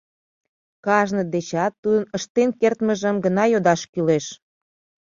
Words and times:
—Кажне 0.85 1.23
дечат 1.33 1.73
тудын 1.81 2.03
ыштен 2.17 2.49
кертмыжым 2.59 3.15
гына 3.25 3.43
йодаш 3.51 3.81
кӱлеш. 3.91 4.25